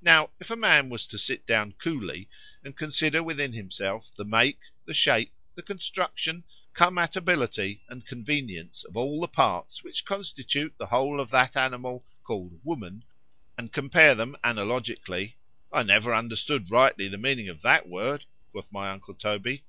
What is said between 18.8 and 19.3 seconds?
uncle